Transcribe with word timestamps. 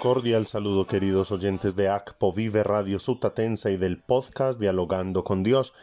Cordial 0.00 0.46
saludo 0.46 0.86
queridos 0.86 1.30
oyentes 1.30 1.76
de 1.76 1.90
ACPO 1.90 2.32
Vive 2.32 2.62
Radio 2.64 2.98
Sutatensa 2.98 3.70
y 3.70 3.76
del 3.76 3.98
podcast 3.98 4.58
Dialogando 4.58 5.24
con 5.24 5.42
Dios. 5.42 5.74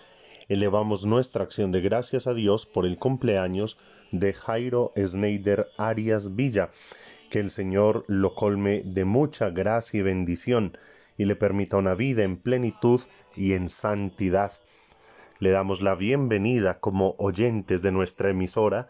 Elevamos 0.50 1.06
nuestra 1.06 1.44
acción 1.44 1.72
de 1.72 1.82
gracias 1.82 2.26
a 2.26 2.34
Dios 2.34 2.66
por 2.66 2.88
el 2.88 2.98
cumpleaños 2.98 3.78
de 4.12 4.34
Jairo 4.34 4.92
Sneider 4.98 5.70
Arias 5.78 6.36
Villa. 6.36 6.72
Que 7.30 7.40
el 7.40 7.52
Señor 7.52 8.06
lo 8.08 8.34
colme 8.34 8.82
de 8.84 9.06
mucha 9.06 9.52
gracia 9.52 10.00
y 10.00 10.02
bendición 10.02 10.76
y 11.16 11.26
le 11.26 11.36
permita 11.36 11.78
una 11.78 11.94
vida 11.94 12.24
en 12.24 12.38
plenitud 12.38 13.02
y 13.36 13.54
en 13.54 13.70
santidad. 13.70 14.52
Le 15.38 15.52
damos 15.52 15.84
la 15.84 15.94
bienvenida 15.94 16.80
como 16.80 17.14
oyentes 17.20 17.84
de 17.84 17.92
nuestra 17.92 18.32
emisora 18.32 18.88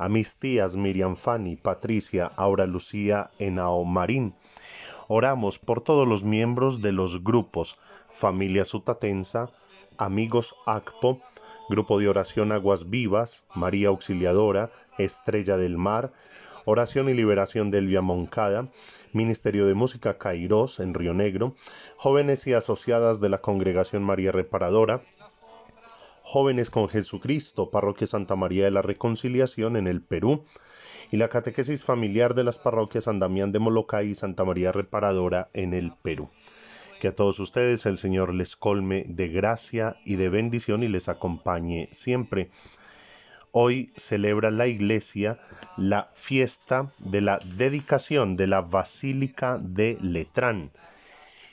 a 0.00 0.08
mis 0.08 0.38
tías 0.38 0.76
Miriam 0.76 1.14
Fanny, 1.14 1.56
Patricia, 1.56 2.24
Aura 2.36 2.64
Lucía, 2.64 3.30
Enao 3.38 3.84
Marín. 3.84 4.32
Oramos 5.08 5.58
por 5.58 5.84
todos 5.84 6.08
los 6.08 6.24
miembros 6.24 6.80
de 6.80 6.92
los 6.92 7.22
grupos 7.22 7.78
Familia 8.10 8.64
Sutatensa, 8.64 9.50
Amigos 9.98 10.54
ACPO, 10.64 11.20
Grupo 11.68 11.98
de 11.98 12.08
Oración 12.08 12.50
Aguas 12.50 12.88
Vivas, 12.88 13.44
María 13.54 13.88
Auxiliadora, 13.88 14.70
Estrella 14.96 15.58
del 15.58 15.76
Mar, 15.76 16.14
Oración 16.64 17.10
y 17.10 17.14
Liberación 17.14 17.70
del 17.70 17.86
Via 17.86 18.00
Moncada, 18.00 18.68
Ministerio 19.12 19.66
de 19.66 19.74
Música 19.74 20.16
Cairós 20.16 20.80
en 20.80 20.94
Río 20.94 21.12
Negro, 21.12 21.52
Jóvenes 21.98 22.46
y 22.46 22.54
Asociadas 22.54 23.20
de 23.20 23.28
la 23.28 23.42
Congregación 23.42 24.02
María 24.02 24.32
Reparadora, 24.32 25.02
Jóvenes 26.32 26.70
con 26.70 26.88
Jesucristo, 26.88 27.70
Parroquia 27.72 28.06
Santa 28.06 28.36
María 28.36 28.64
de 28.64 28.70
la 28.70 28.82
Reconciliación 28.82 29.76
en 29.76 29.88
el 29.88 30.00
Perú, 30.00 30.44
y 31.10 31.16
la 31.16 31.26
catequesis 31.26 31.84
familiar 31.84 32.34
de 32.34 32.44
las 32.44 32.60
parroquias 32.60 33.02
San 33.02 33.18
Damián 33.18 33.50
de 33.50 33.58
Molocay 33.58 34.10
y 34.10 34.14
Santa 34.14 34.44
María 34.44 34.70
Reparadora 34.70 35.48
en 35.54 35.74
el 35.74 35.90
Perú. 35.90 36.30
Que 37.00 37.08
a 37.08 37.14
todos 37.16 37.40
ustedes 37.40 37.84
el 37.84 37.98
Señor 37.98 38.32
les 38.32 38.54
colme 38.54 39.02
de 39.08 39.26
gracia 39.26 39.96
y 40.04 40.14
de 40.14 40.28
bendición 40.28 40.84
y 40.84 40.88
les 40.88 41.08
acompañe 41.08 41.88
siempre. 41.90 42.52
Hoy 43.50 43.92
celebra 43.96 44.52
la 44.52 44.68
Iglesia 44.68 45.40
la 45.76 46.12
fiesta 46.14 46.92
de 47.00 47.22
la 47.22 47.40
dedicación 47.56 48.36
de 48.36 48.46
la 48.46 48.60
Basílica 48.60 49.58
de 49.58 49.98
Letrán 50.00 50.70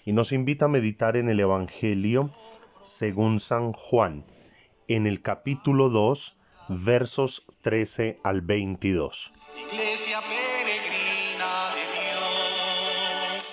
y 0.06 0.12
nos 0.12 0.34
invita 0.34 0.66
a 0.66 0.68
meditar 0.68 1.18
en 1.18 1.30
el 1.30 1.40
Evangelio 1.40 2.30
según 2.84 3.40
San 3.40 3.74
Juan 3.74 4.24
en 4.88 5.06
el 5.06 5.22
capítulo 5.22 5.90
2, 5.90 6.38
versos 6.70 7.46
13 7.62 8.20
al 8.24 8.42
22. 8.42 9.34
Iglesia 9.72 10.22
peregrina 10.22 11.74
de 11.76 11.84
Dios, 11.92 13.44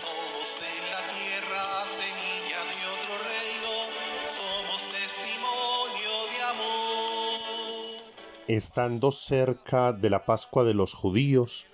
somos 0.00 0.62
en 0.62 0.80
la 0.90 1.02
tierra 1.16 1.64
semilla 1.86 2.60
de 2.72 2.82
otro 2.94 3.14
reino, 3.24 3.72
somos 4.28 4.80
testimonio 4.88 6.14
de 6.30 6.42
amor. 6.42 8.02
Estando 8.48 9.12
cerca 9.12 9.92
de 9.94 10.10
la 10.10 10.26
Pascua 10.26 10.64
de 10.64 10.74
los 10.74 10.92
judíos, 10.92 11.66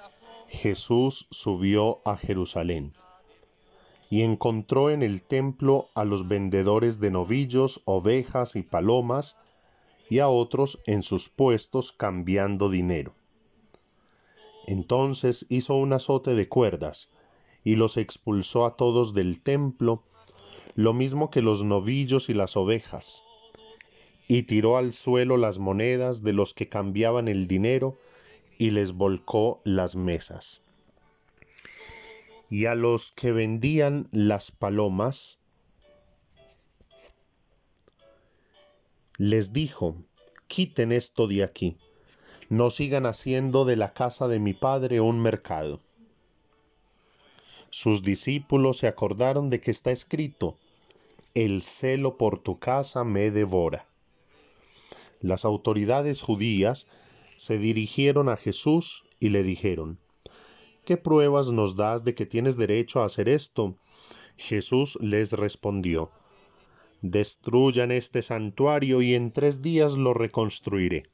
Jesús 0.48 1.26
subió 1.30 2.00
a 2.04 2.16
Jerusalén 2.16 2.92
y 4.12 4.24
encontró 4.24 4.90
en 4.90 5.02
el 5.02 5.22
templo 5.22 5.86
a 5.94 6.04
los 6.04 6.28
vendedores 6.28 7.00
de 7.00 7.10
novillos, 7.10 7.80
ovejas 7.86 8.56
y 8.56 8.62
palomas, 8.62 9.38
y 10.10 10.18
a 10.18 10.28
otros 10.28 10.82
en 10.84 11.02
sus 11.02 11.30
puestos 11.30 11.92
cambiando 11.92 12.68
dinero. 12.68 13.14
Entonces 14.66 15.46
hizo 15.48 15.76
un 15.76 15.94
azote 15.94 16.34
de 16.34 16.46
cuerdas, 16.46 17.10
y 17.64 17.76
los 17.76 17.96
expulsó 17.96 18.66
a 18.66 18.76
todos 18.76 19.14
del 19.14 19.40
templo, 19.40 20.02
lo 20.74 20.92
mismo 20.92 21.30
que 21.30 21.40
los 21.40 21.64
novillos 21.64 22.28
y 22.28 22.34
las 22.34 22.54
ovejas, 22.58 23.22
y 24.28 24.42
tiró 24.42 24.76
al 24.76 24.92
suelo 24.92 25.38
las 25.38 25.58
monedas 25.58 26.22
de 26.22 26.34
los 26.34 26.52
que 26.52 26.68
cambiaban 26.68 27.28
el 27.28 27.46
dinero, 27.46 27.96
y 28.58 28.72
les 28.72 28.92
volcó 28.92 29.62
las 29.64 29.96
mesas 29.96 30.60
y 32.52 32.66
a 32.66 32.74
los 32.74 33.10
que 33.12 33.32
vendían 33.32 34.08
las 34.12 34.50
palomas, 34.50 35.38
les 39.16 39.54
dijo, 39.54 39.96
quiten 40.48 40.92
esto 40.92 41.28
de 41.28 41.44
aquí, 41.44 41.78
no 42.50 42.70
sigan 42.70 43.06
haciendo 43.06 43.64
de 43.64 43.76
la 43.76 43.94
casa 43.94 44.28
de 44.28 44.38
mi 44.38 44.52
padre 44.52 45.00
un 45.00 45.18
mercado. 45.18 45.80
Sus 47.70 48.02
discípulos 48.02 48.76
se 48.76 48.86
acordaron 48.86 49.48
de 49.48 49.58
que 49.62 49.70
está 49.70 49.90
escrito, 49.90 50.58
el 51.32 51.62
celo 51.62 52.18
por 52.18 52.38
tu 52.38 52.58
casa 52.58 53.02
me 53.02 53.30
devora. 53.30 53.86
Las 55.22 55.46
autoridades 55.46 56.20
judías 56.20 56.88
se 57.36 57.56
dirigieron 57.56 58.28
a 58.28 58.36
Jesús 58.36 59.04
y 59.20 59.30
le 59.30 59.42
dijeron, 59.42 60.01
¿qué 60.84 60.96
pruebas 60.96 61.50
nos 61.50 61.76
das 61.76 62.04
de 62.04 62.14
que 62.14 62.26
tienes 62.26 62.56
derecho 62.56 63.02
a 63.02 63.06
hacer 63.06 63.28
esto? 63.28 63.76
Jesús 64.36 64.98
les 65.00 65.32
respondió, 65.32 66.10
Destruyan 67.02 67.90
este 67.90 68.22
santuario 68.22 69.02
y 69.02 69.14
en 69.14 69.32
tres 69.32 69.60
días 69.60 69.94
lo 69.94 70.14
reconstruiré. 70.14 71.04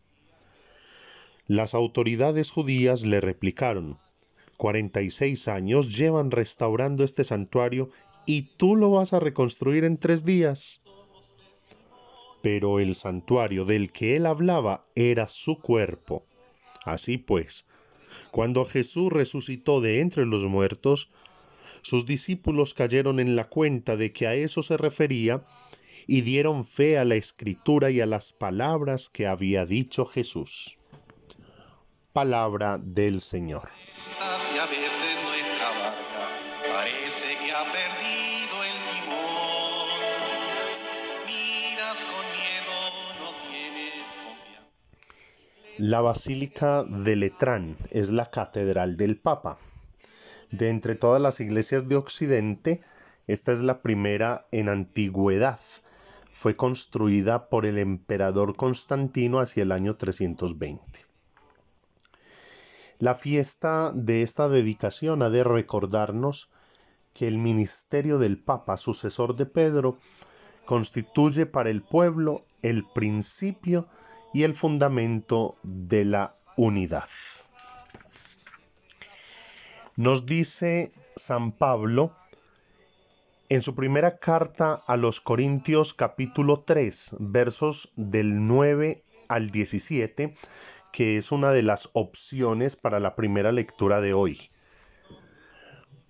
Las 1.46 1.74
autoridades 1.74 2.50
judías 2.50 3.04
le 3.04 3.20
replicaron, 3.20 3.98
Cuarenta 4.58 5.02
y 5.02 5.10
seis 5.10 5.46
años 5.46 5.96
llevan 5.96 6.32
restaurando 6.32 7.04
este 7.04 7.22
santuario 7.22 7.90
y 8.26 8.42
tú 8.56 8.76
lo 8.76 8.90
vas 8.90 9.12
a 9.12 9.20
reconstruir 9.20 9.84
en 9.84 9.98
tres 9.98 10.24
días. 10.24 10.80
Pero 12.42 12.80
el 12.80 12.94
santuario 12.94 13.64
del 13.64 13.92
que 13.92 14.16
él 14.16 14.26
hablaba 14.26 14.84
era 14.94 15.28
su 15.28 15.60
cuerpo. 15.60 16.24
Así 16.84 17.18
pues, 17.18 17.66
cuando 18.30 18.64
Jesús 18.64 19.12
resucitó 19.12 19.80
de 19.80 20.00
entre 20.00 20.26
los 20.26 20.44
muertos, 20.44 21.10
sus 21.82 22.06
discípulos 22.06 22.74
cayeron 22.74 23.20
en 23.20 23.36
la 23.36 23.48
cuenta 23.48 23.96
de 23.96 24.12
que 24.12 24.26
a 24.26 24.34
eso 24.34 24.62
se 24.62 24.76
refería 24.76 25.44
y 26.06 26.22
dieron 26.22 26.64
fe 26.64 26.98
a 26.98 27.04
la 27.04 27.16
escritura 27.16 27.90
y 27.90 28.00
a 28.00 28.06
las 28.06 28.32
palabras 28.32 29.08
que 29.08 29.26
había 29.26 29.66
dicho 29.66 30.06
Jesús. 30.06 30.78
Palabra 32.12 32.78
del 32.78 33.20
Señor. 33.20 33.68
La 45.78 46.00
Basílica 46.00 46.82
de 46.82 47.14
Letrán 47.14 47.76
es 47.92 48.10
la 48.10 48.26
catedral 48.26 48.96
del 48.96 49.16
Papa. 49.16 49.58
De 50.50 50.70
entre 50.70 50.96
todas 50.96 51.22
las 51.22 51.38
iglesias 51.38 51.88
de 51.88 51.94
Occidente, 51.94 52.80
esta 53.28 53.52
es 53.52 53.60
la 53.60 53.78
primera 53.78 54.44
en 54.50 54.68
antigüedad. 54.68 55.60
Fue 56.32 56.56
construida 56.56 57.48
por 57.48 57.64
el 57.64 57.78
emperador 57.78 58.56
Constantino 58.56 59.38
hacia 59.38 59.62
el 59.62 59.70
año 59.70 59.94
320. 59.94 60.82
La 62.98 63.14
fiesta 63.14 63.92
de 63.94 64.22
esta 64.22 64.48
dedicación 64.48 65.22
ha 65.22 65.30
de 65.30 65.44
recordarnos 65.44 66.50
que 67.14 67.28
el 67.28 67.38
ministerio 67.38 68.18
del 68.18 68.42
Papa, 68.42 68.78
sucesor 68.78 69.36
de 69.36 69.46
Pedro, 69.46 69.96
constituye 70.64 71.46
para 71.46 71.70
el 71.70 71.82
pueblo 71.82 72.42
el 72.62 72.84
principio 72.84 73.86
y 74.32 74.42
el 74.42 74.54
fundamento 74.54 75.56
de 75.62 76.04
la 76.04 76.34
unidad. 76.56 77.08
Nos 79.96 80.26
dice 80.26 80.92
San 81.16 81.52
Pablo 81.52 82.14
en 83.48 83.62
su 83.62 83.74
primera 83.74 84.18
carta 84.18 84.78
a 84.86 84.96
los 84.96 85.20
Corintios 85.20 85.94
capítulo 85.94 86.60
3 86.60 87.16
versos 87.18 87.92
del 87.96 88.46
9 88.46 89.02
al 89.28 89.50
17, 89.50 90.34
que 90.92 91.16
es 91.16 91.32
una 91.32 91.50
de 91.50 91.62
las 91.62 91.90
opciones 91.94 92.76
para 92.76 93.00
la 93.00 93.16
primera 93.16 93.52
lectura 93.52 94.00
de 94.00 94.12
hoy. 94.12 94.50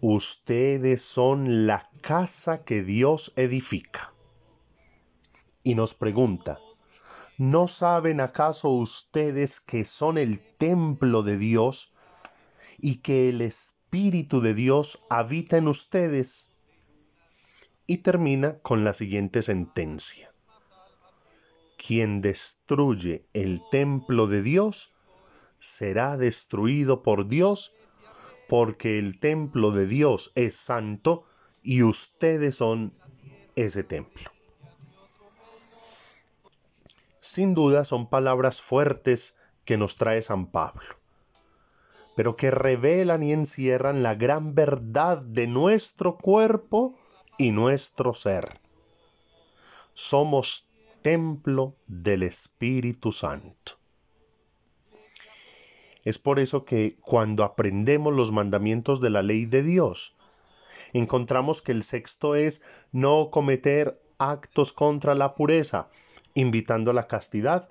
Ustedes 0.01 1.03
son 1.03 1.67
la 1.67 1.89
casa 2.03 2.65
que 2.65 2.83
Dios 2.83 3.33
edifica. 3.37 4.13
Y 5.63 5.75
nos 5.75 5.95
pregunta, 5.95 6.59
¿No 7.39 7.69
saben 7.69 8.21
acaso 8.21 8.69
ustedes 8.69 9.61
que 9.61 9.85
son 9.85 10.19
el 10.19 10.41
templo 10.41 11.23
de 11.23 11.39
Dios 11.39 11.93
y 12.79 12.97
que 12.97 13.29
el 13.29 13.43
Espíritu 13.43 14.41
de 14.41 14.55
Dios 14.55 15.05
habita 15.09 15.57
en 15.57 15.69
ustedes? 15.69 16.51
Y 17.87 17.99
termina 17.99 18.59
con 18.59 18.83
la 18.83 18.93
siguiente 18.93 19.43
sentencia. 19.43 20.29
Quien 21.77 22.23
destruye 22.23 23.25
el 23.35 23.63
templo 23.71 24.27
de 24.27 24.43
Dios 24.43 24.91
será 25.61 26.17
destruido 26.17 27.05
por 27.05 27.29
Dios, 27.29 27.73
porque 28.49 28.99
el 28.99 29.21
templo 29.21 29.71
de 29.71 29.87
Dios 29.87 30.33
es 30.35 30.57
santo 30.57 31.25
y 31.63 31.85
ustedes 31.85 32.57
son 32.57 32.95
ese 33.55 33.85
templo. 33.85 34.29
Sin 37.29 37.53
duda 37.53 37.85
son 37.85 38.09
palabras 38.09 38.63
fuertes 38.63 39.37
que 39.67 39.77
nos 39.77 39.97
trae 39.97 40.23
San 40.23 40.47
Pablo, 40.47 40.97
pero 42.17 42.37
que 42.37 42.51
revelan 42.51 43.23
y 43.23 43.35
encierran 43.35 44.03
la 44.03 44.15
gran 44.15 44.55
verdad 44.55 45.19
de 45.19 45.47
nuestro 45.47 46.17
cuerpo 46.17 46.99
y 47.37 47.51
nuestro 47.51 48.15
ser. 48.15 48.49
Somos 49.93 50.71
templo 51.03 51.77
del 51.87 52.23
Espíritu 52.23 53.13
Santo. 53.13 53.73
Es 56.07 56.17
por 56.17 56.39
eso 56.39 56.65
que 56.65 56.97
cuando 57.03 57.45
aprendemos 57.45 58.15
los 58.15 58.33
mandamientos 58.33 59.03
de 59.03 59.11
la 59.11 59.21
ley 59.21 59.45
de 59.45 59.63
Dios, 59.63 60.17
encontramos 60.95 61.61
que 61.61 61.73
el 61.73 61.83
sexto 61.83 62.37
es 62.37 62.63
no 62.91 63.29
cometer 63.31 64.01
actos 64.17 64.73
contra 64.73 65.15
la 65.15 65.35
pureza, 65.35 65.91
invitando 66.39 66.93
a 66.93 66.95
la 66.95 67.09
castidad 67.09 67.69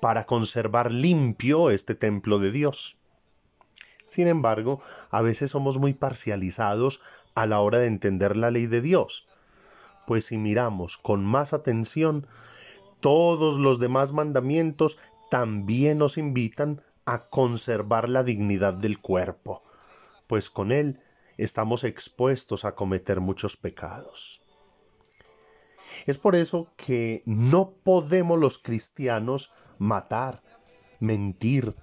para 0.00 0.26
conservar 0.26 0.92
limpio 0.92 1.70
este 1.70 1.94
templo 1.94 2.38
de 2.38 2.52
Dios. 2.52 2.96
Sin 4.04 4.28
embargo, 4.28 4.80
a 5.10 5.22
veces 5.22 5.52
somos 5.52 5.78
muy 5.78 5.94
parcializados 5.94 7.00
a 7.34 7.46
la 7.46 7.60
hora 7.60 7.78
de 7.78 7.86
entender 7.86 8.36
la 8.36 8.50
ley 8.50 8.66
de 8.66 8.82
Dios, 8.82 9.26
pues 10.06 10.26
si 10.26 10.36
miramos 10.36 10.98
con 10.98 11.24
más 11.24 11.54
atención, 11.54 12.26
todos 13.00 13.56
los 13.56 13.78
demás 13.78 14.12
mandamientos 14.12 14.98
también 15.30 15.96
nos 15.96 16.18
invitan 16.18 16.82
a 17.06 17.24
conservar 17.26 18.10
la 18.10 18.22
dignidad 18.22 18.74
del 18.74 18.98
cuerpo, 18.98 19.62
pues 20.26 20.50
con 20.50 20.70
él 20.70 20.98
estamos 21.38 21.84
expuestos 21.84 22.66
a 22.66 22.74
cometer 22.74 23.20
muchos 23.20 23.56
pecados. 23.56 24.41
Es 26.06 26.18
por 26.18 26.36
eso 26.36 26.68
que 26.76 27.22
no 27.26 27.70
podemos 27.70 28.38
los 28.38 28.58
cristianos 28.58 29.52
matar, 29.78 30.42
mentir, 31.00 31.74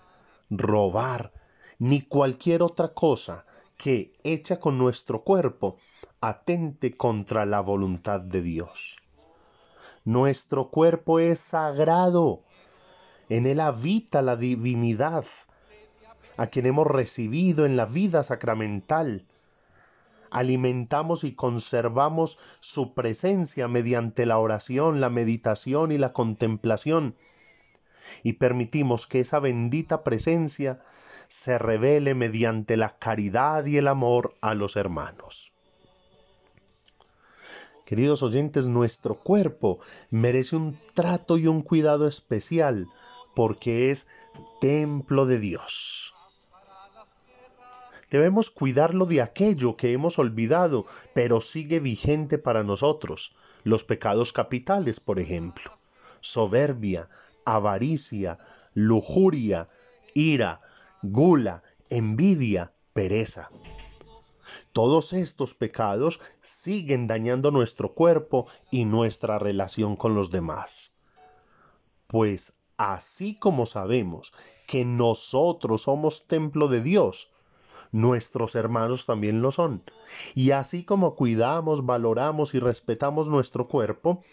robar, 0.50 1.32
ni 1.80 2.02
cualquier 2.02 2.64
otra 2.64 2.94
cosa 2.94 3.46
que, 3.78 4.14
hecha 4.24 4.60
con 4.60 4.78
nuestro 4.78 5.24
cuerpo, 5.24 5.78
atente 6.22 6.98
contra 6.98 7.46
la 7.46 7.62
voluntad 7.62 8.22
de 8.22 8.42
Dios. 8.42 8.98
Nuestro 10.04 10.70
cuerpo 10.70 11.20
es 11.20 11.40
sagrado. 11.40 12.44
En 13.30 13.46
él 13.46 13.60
habita 13.60 14.22
la 14.22 14.36
divinidad, 14.36 15.26
a 16.36 16.48
quien 16.48 16.66
hemos 16.66 16.88
recibido 16.88 17.66
en 17.66 17.78
la 17.78 17.86
vida 17.86 18.24
sacramental 18.24 19.26
alimentamos 20.32 21.24
y 21.24 21.34
conservamos 21.34 22.40
su 22.60 22.94
presencia 22.94 23.68
mediante 23.68 24.26
la 24.26 24.38
oración, 24.38 25.02
la 25.02 25.10
meditación 25.10 25.92
y 25.92 25.98
la 25.98 26.14
contemplación, 26.14 27.16
y 28.24 28.34
permitimos 28.34 29.08
que 29.08 29.20
esa 29.20 29.40
bendita 29.40 30.04
presencia 30.04 30.82
se 31.28 31.60
revele 31.60 32.16
mediante 32.16 32.76
la 32.76 32.98
caridad 32.98 33.66
y 33.66 33.78
el 33.78 33.88
amor 33.88 34.34
a 34.42 34.56
los 34.56 34.76
hermanos. 34.76 35.54
Queridos 37.86 38.22
oyentes, 38.22 38.68
nuestro 38.68 39.16
cuerpo 39.16 39.80
merece 40.12 40.56
un 40.56 40.80
trato 40.94 41.38
y 41.38 41.48
un 41.48 41.64
cuidado 41.64 42.08
especial 42.08 42.88
porque 43.36 43.90
es 43.90 44.08
templo 44.62 45.26
de 45.26 45.40
Dios. 45.40 46.14
Debemos 48.10 48.50
cuidarlo 48.50 49.06
de 49.06 49.22
aquello 49.22 49.78
que 49.78 49.94
hemos 49.94 50.18
olvidado, 50.18 50.86
pero 51.14 51.42
sigue 51.42 51.80
vigente 51.80 52.38
para 52.38 52.64
nosotros. 52.64 53.36
Los 53.64 53.84
pecados 53.84 54.34
capitales, 54.34 55.00
por 55.00 55.20
ejemplo. 55.20 55.72
Soberbia, 56.22 57.10
avaricia, 57.46 58.40
lujuria, 58.74 59.68
ira, 60.14 60.62
gula, 61.02 61.64
envidia, 61.90 62.74
pereza. 62.94 63.50
Todos 64.74 65.14
estos 65.14 65.54
pecados 65.54 66.20
siguen 66.42 67.08
dañando 67.08 67.52
nuestro 67.52 67.94
cuerpo 67.94 68.48
y 68.72 68.86
nuestra 68.86 69.38
relación 69.38 69.96
con 69.96 70.16
los 70.16 70.32
demás. 70.32 70.96
Pues 72.08 72.58
así 72.78 73.36
como 73.36 73.66
sabemos 73.66 74.34
que 74.68 74.86
nosotros 74.86 75.84
somos 75.84 76.28
templo 76.28 76.68
de 76.68 76.82
Dios, 76.82 77.32
nuestros 77.92 78.56
hermanos 78.56 79.06
también 79.06 79.42
lo 79.42 79.52
son. 79.52 79.84
Y 80.36 80.52
así 80.52 80.84
como 80.84 81.16
cuidamos, 81.16 81.86
valoramos 81.86 82.54
y 82.54 82.60
respetamos 82.60 83.30
nuestro 83.30 83.68
cuerpo, 83.68 84.24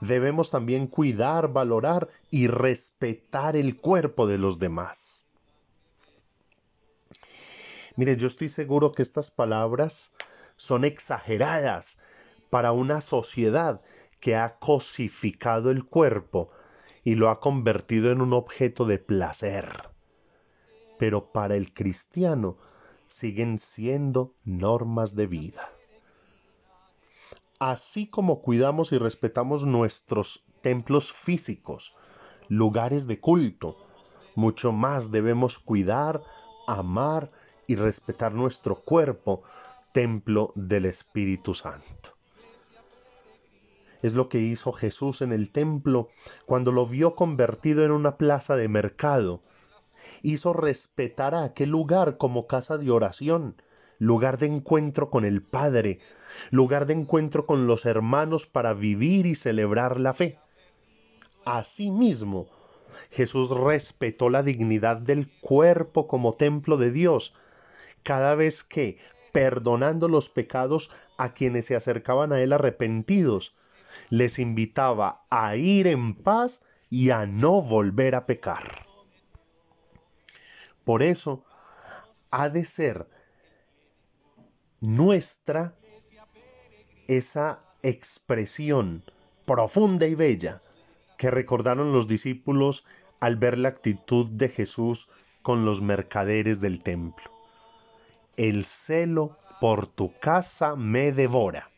debemos 0.00 0.50
también 0.50 0.86
cuidar, 0.86 1.52
valorar 1.52 2.08
y 2.30 2.46
respetar 2.48 3.56
el 3.56 3.76
cuerpo 3.76 4.26
de 4.26 4.38
los 4.38 4.58
demás. 4.58 5.26
Mire, 7.96 8.16
yo 8.16 8.26
estoy 8.26 8.48
seguro 8.48 8.92
que 8.92 9.02
estas 9.02 9.30
palabras 9.30 10.12
son 10.56 10.84
exageradas 10.84 11.98
para 12.50 12.72
una 12.72 13.00
sociedad 13.00 13.80
que 14.20 14.36
ha 14.36 14.50
cosificado 14.50 15.70
el 15.70 15.84
cuerpo 15.84 16.50
y 17.04 17.14
lo 17.14 17.30
ha 17.30 17.40
convertido 17.40 18.10
en 18.10 18.20
un 18.20 18.32
objeto 18.32 18.84
de 18.84 18.98
placer. 18.98 19.90
Pero 20.98 21.32
para 21.32 21.54
el 21.54 21.72
cristiano 21.72 22.56
siguen 23.14 23.58
siendo 23.58 24.34
normas 24.44 25.14
de 25.14 25.28
vida. 25.28 25.70
Así 27.60 28.08
como 28.08 28.42
cuidamos 28.42 28.90
y 28.90 28.98
respetamos 28.98 29.64
nuestros 29.64 30.46
templos 30.62 31.12
físicos, 31.12 31.94
lugares 32.48 33.06
de 33.06 33.20
culto, 33.20 33.76
mucho 34.34 34.72
más 34.72 35.12
debemos 35.12 35.60
cuidar, 35.60 36.24
amar 36.66 37.30
y 37.68 37.76
respetar 37.76 38.34
nuestro 38.34 38.82
cuerpo, 38.82 39.44
templo 39.92 40.52
del 40.56 40.84
Espíritu 40.84 41.54
Santo. 41.54 42.10
Es 44.02 44.14
lo 44.14 44.28
que 44.28 44.40
hizo 44.40 44.72
Jesús 44.72 45.22
en 45.22 45.32
el 45.32 45.52
templo 45.52 46.08
cuando 46.46 46.72
lo 46.72 46.84
vio 46.84 47.14
convertido 47.14 47.84
en 47.84 47.92
una 47.92 48.18
plaza 48.18 48.56
de 48.56 48.66
mercado 48.66 49.40
hizo 50.22 50.52
respetar 50.52 51.34
a 51.34 51.44
aquel 51.44 51.70
lugar 51.70 52.16
como 52.16 52.46
casa 52.46 52.78
de 52.78 52.90
oración, 52.90 53.56
lugar 53.98 54.38
de 54.38 54.46
encuentro 54.46 55.10
con 55.10 55.24
el 55.24 55.42
Padre, 55.42 55.98
lugar 56.50 56.86
de 56.86 56.94
encuentro 56.94 57.46
con 57.46 57.66
los 57.66 57.86
hermanos 57.86 58.46
para 58.46 58.74
vivir 58.74 59.26
y 59.26 59.34
celebrar 59.34 60.00
la 60.00 60.14
fe. 60.14 60.38
Asimismo, 61.44 62.48
Jesús 63.10 63.50
respetó 63.50 64.30
la 64.30 64.42
dignidad 64.42 64.96
del 64.96 65.30
cuerpo 65.40 66.06
como 66.06 66.34
templo 66.34 66.76
de 66.76 66.90
Dios, 66.90 67.34
cada 68.02 68.34
vez 68.34 68.62
que, 68.62 68.98
perdonando 69.32 70.08
los 70.08 70.28
pecados 70.28 70.90
a 71.18 71.34
quienes 71.34 71.66
se 71.66 71.76
acercaban 71.76 72.32
a 72.32 72.40
Él 72.40 72.52
arrepentidos, 72.52 73.54
les 74.10 74.38
invitaba 74.38 75.24
a 75.30 75.56
ir 75.56 75.86
en 75.86 76.14
paz 76.14 76.62
y 76.90 77.10
a 77.10 77.26
no 77.26 77.62
volver 77.62 78.14
a 78.14 78.26
pecar. 78.26 78.93
Por 80.84 81.02
eso 81.02 81.44
ha 82.30 82.48
de 82.48 82.64
ser 82.64 83.08
nuestra 84.80 85.74
esa 87.08 87.60
expresión 87.82 89.04
profunda 89.46 90.06
y 90.06 90.14
bella 90.14 90.60
que 91.16 91.30
recordaron 91.30 91.92
los 91.92 92.08
discípulos 92.08 92.84
al 93.20 93.36
ver 93.36 93.58
la 93.58 93.68
actitud 93.70 94.26
de 94.26 94.48
Jesús 94.48 95.08
con 95.42 95.64
los 95.64 95.80
mercaderes 95.80 96.60
del 96.60 96.82
templo. 96.82 97.30
El 98.36 98.64
celo 98.64 99.36
por 99.60 99.86
tu 99.86 100.12
casa 100.18 100.76
me 100.76 101.12
devora. 101.12 101.70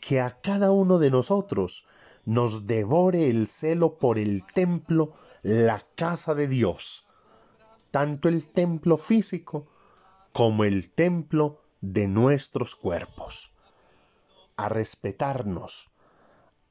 Que 0.00 0.20
a 0.20 0.30
cada 0.30 0.70
uno 0.70 0.98
de 0.98 1.10
nosotros 1.10 1.86
nos 2.24 2.66
devore 2.66 3.28
el 3.28 3.48
celo 3.48 3.98
por 3.98 4.18
el 4.18 4.44
templo, 4.54 5.14
la 5.42 5.82
casa 5.96 6.34
de 6.34 6.46
Dios, 6.46 7.07
tanto 7.90 8.28
el 8.28 8.48
templo 8.48 8.96
físico 8.96 9.66
como 10.32 10.64
el 10.64 10.90
templo 10.90 11.60
de 11.80 12.08
nuestros 12.08 12.74
cuerpos, 12.74 13.52
a 14.56 14.68
respetarnos, 14.68 15.90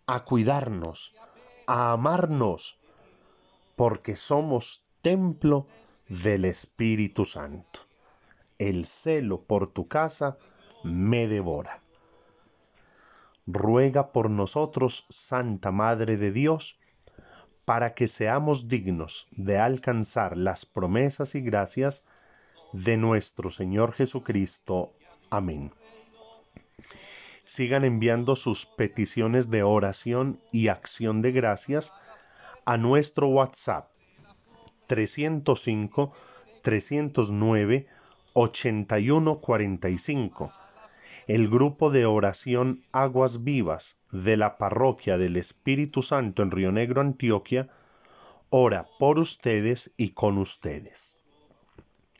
a 0.06 0.24
cuidarnos, 0.24 1.16
a 1.66 1.92
amarnos, 1.92 2.80
porque 3.76 4.16
somos 4.16 4.86
templo 5.02 5.68
del 6.08 6.46
Espíritu 6.46 7.26
Santo. 7.26 7.82
El 8.58 8.86
celo 8.86 9.44
por 9.44 9.70
tu 9.70 9.88
casa 9.88 10.38
me 10.84 11.28
devora. 11.28 11.82
Ruega 13.46 14.12
por 14.12 14.30
nosotros, 14.30 15.06
Santa 15.10 15.72
Madre 15.72 16.18
de 16.18 16.32
Dios, 16.32 16.80
para 17.68 17.94
que 17.96 18.08
seamos 18.08 18.70
dignos 18.70 19.28
de 19.36 19.58
alcanzar 19.58 20.38
las 20.38 20.66
promesas 20.66 21.36
y 21.36 21.42
gracias 21.42 22.06
de 22.72 22.96
nuestro 22.96 23.50
Señor 23.50 23.92
Jesucristo. 23.92 24.94
Amén. 25.30 25.74
Sigan 27.44 27.84
enviando 27.84 28.38
sus 28.38 28.66
peticiones 28.66 29.50
de 29.50 29.64
oración 29.64 30.38
y 30.54 30.70
acción 30.70 31.22
de 31.22 31.34
gracias 31.34 31.92
a 32.66 32.78
nuestro 32.78 33.28
WhatsApp 33.28 33.92
305 34.88 36.14
309 36.62 37.86
8145. 38.32 40.54
El 41.28 41.50
grupo 41.50 41.90
de 41.90 42.06
oración 42.06 42.86
Aguas 42.94 43.44
Vivas 43.44 43.98
de 44.14 44.38
la 44.38 44.58
Parroquia 44.58 45.18
del 45.18 45.36
Espíritu 45.36 46.02
Santo 46.02 46.42
en 46.42 46.52
Río 46.52 46.72
Negro, 46.72 47.02
Antioquia, 47.02 47.68
ora 48.50 48.88
por 48.98 49.20
ustedes 49.20 49.94
y 49.98 50.12
con 50.12 50.38
ustedes. 50.38 51.18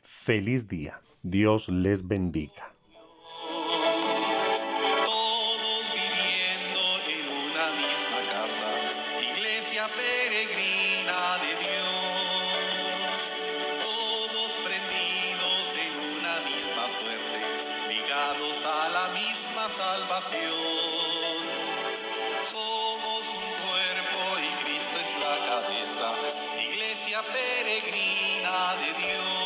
Feliz 0.02 0.68
día. 0.68 1.00
Dios 1.22 1.70
les 1.70 2.06
bendiga. 2.06 2.74
A 18.68 18.88
la 18.90 19.08
misma 19.08 19.68
salvación. 19.68 20.42
Somos 22.42 23.34
un 23.34 23.48
cuerpo 23.64 24.38
y 24.38 24.64
Cristo 24.64 24.98
es 24.98 25.10
la 25.24 25.36
cabeza, 25.46 26.12
iglesia 26.60 27.22
peregrina 27.22 28.76
de 28.76 28.92
Dios. 29.02 29.37